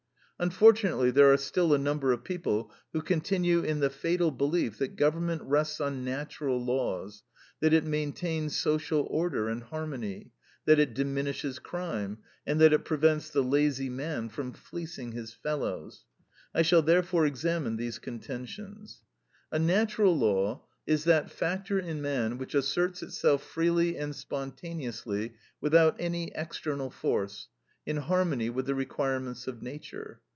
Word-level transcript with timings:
Unfortunately 0.43 1.11
there 1.11 1.31
are 1.31 1.37
still 1.37 1.71
a 1.71 1.77
number 1.77 2.11
of 2.11 2.23
people 2.23 2.71
who 2.93 3.01
continue 3.03 3.59
in 3.61 3.79
the 3.79 3.91
fatal 3.91 4.31
belief 4.31 4.79
that 4.79 4.95
government 4.95 5.43
rests 5.43 5.79
on 5.79 6.03
natural 6.03 6.57
laws, 6.59 7.21
that 7.59 7.73
it 7.73 7.83
maintains 7.85 8.57
social 8.57 9.05
order 9.11 9.49
and 9.49 9.61
harmony, 9.61 10.31
that 10.65 10.79
it 10.79 10.95
diminishes 10.95 11.59
crime, 11.59 12.17
and 12.47 12.59
that 12.59 12.73
it 12.73 12.85
prevents 12.85 13.29
the 13.29 13.43
lazy 13.43 13.87
man 13.87 14.29
from 14.29 14.51
fleecing 14.51 15.11
his 15.11 15.31
fellows. 15.31 16.05
I 16.55 16.63
shall 16.63 16.81
therefore 16.81 17.27
examine 17.27 17.77
these 17.77 17.99
contentions. 17.99 19.03
A 19.51 19.59
natural 19.59 20.17
law 20.17 20.63
is 20.87 21.03
that 21.03 21.29
factor 21.29 21.77
in 21.77 22.01
man 22.01 22.39
which 22.39 22.55
asserts 22.55 23.03
itself 23.03 23.43
freely 23.43 23.95
and 23.95 24.15
spontaneously 24.15 25.35
without 25.61 25.97
any 25.99 26.31
external 26.33 26.89
force, 26.89 27.47
in 27.85 27.97
harmony 27.97 28.49
with 28.49 28.65
the 28.65 28.73
requirements 28.73 29.47
of 29.47 29.61
nature. 29.61 30.19